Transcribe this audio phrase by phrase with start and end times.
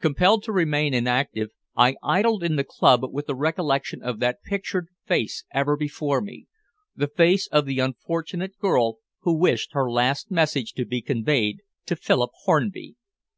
[0.00, 4.88] Compelled to remain inactive, I idled in the club with the recollection of that pictured
[5.04, 6.46] face ever before me
[6.96, 11.94] the face of the unfortunate girl who wished her last message to be conveyed to
[11.94, 12.96] Philip Hornby.